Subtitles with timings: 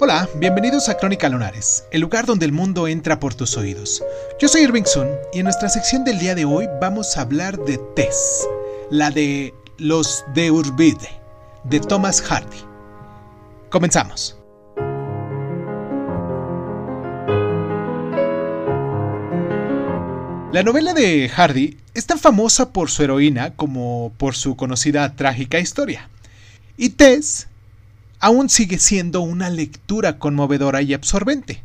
[0.00, 4.00] Hola, bienvenidos a Crónica Lunares, el lugar donde el mundo entra por tus oídos.
[4.38, 7.58] Yo soy Irving Sun y en nuestra sección del día de hoy vamos a hablar
[7.58, 8.46] de Tess,
[8.92, 11.08] la de Los de Urbide,
[11.64, 12.58] de Thomas Hardy.
[13.70, 14.36] Comenzamos.
[20.52, 25.58] La novela de Hardy es tan famosa por su heroína como por su conocida trágica
[25.58, 26.08] historia.
[26.76, 27.48] Y Tess
[28.20, 31.62] aún sigue siendo una lectura conmovedora y absorbente.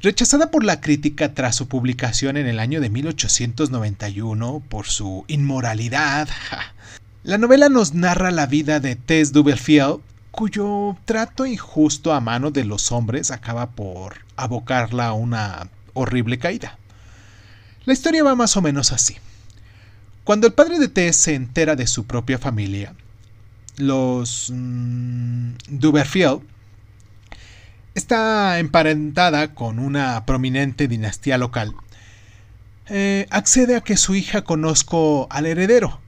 [0.00, 6.28] Rechazada por la crítica tras su publicación en el año de 1891 por su inmoralidad,
[7.24, 10.00] la novela nos narra la vida de Tess Duberfield,
[10.30, 16.78] cuyo trato injusto a mano de los hombres acaba por abocarla a una horrible caída.
[17.84, 19.16] La historia va más o menos así.
[20.22, 22.94] Cuando el padre de Tess se entera de su propia familia,
[23.78, 26.42] los mm, Duberfield,
[27.94, 31.74] está emparentada con una prominente dinastía local.
[32.88, 34.96] Eh, accede a que su hija conozca
[35.28, 36.00] al heredero,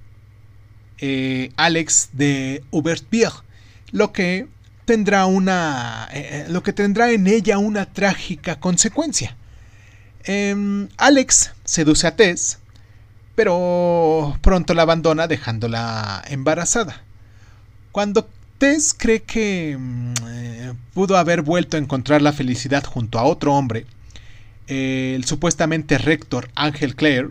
[0.99, 3.43] eh, Alex de Ubertville,
[3.93, 4.47] lo que
[4.85, 9.37] tendrá una, eh, lo que tendrá en ella una trágica consecuencia.
[10.25, 12.59] Em, Alex seduce a Tess,
[13.35, 17.03] pero pronto la abandona dejándola embarazada.
[17.93, 23.25] Cuando Tess cree que mm, eh, pudo haber vuelto a encontrar la felicidad junto a
[23.25, 23.87] otro hombre,
[24.67, 27.31] el supuestamente rector Ángel Clare,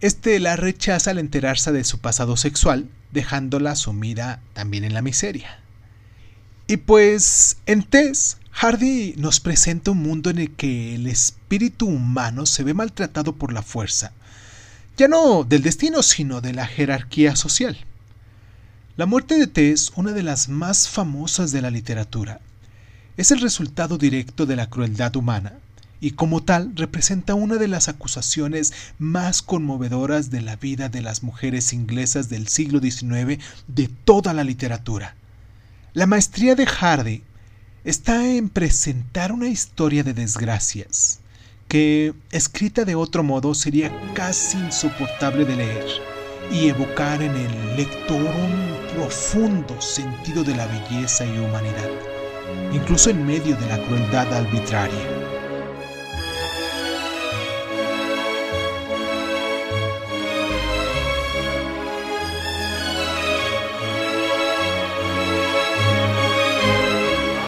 [0.00, 5.58] este la rechaza al enterarse de su pasado sexual, dejándola sumida también en la miseria.
[6.66, 12.46] Y pues en Tess, Hardy nos presenta un mundo en el que el espíritu humano
[12.46, 14.12] se ve maltratado por la fuerza,
[14.96, 17.76] ya no del destino, sino de la jerarquía social.
[18.96, 22.40] La muerte de Tess, una de las más famosas de la literatura,
[23.18, 25.52] es el resultado directo de la crueldad humana
[26.00, 31.22] y como tal representa una de las acusaciones más conmovedoras de la vida de las
[31.22, 35.14] mujeres inglesas del siglo XIX de toda la literatura.
[35.92, 37.22] La maestría de Hardy
[37.84, 41.18] está en presentar una historia de desgracias
[41.68, 46.15] que, escrita de otro modo, sería casi insoportable de leer
[46.50, 51.90] y evocar en el lector un profundo sentido de la belleza y humanidad,
[52.72, 55.25] incluso en medio de la crueldad arbitraria.